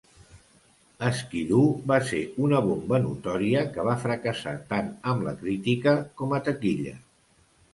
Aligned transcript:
"Skidoo" 1.17 1.67
va 1.91 1.99
ser 2.07 2.21
una 2.47 2.61
bomba 2.69 2.99
notòria, 3.05 3.63
que 3.77 3.85
va 3.91 3.95
fracassar 4.07 4.57
tant 4.73 4.91
amb 5.13 5.29
la 5.29 5.35
crítica 5.43 5.95
com 6.23 6.35
a 6.39 6.45
taquilla. 6.49 6.97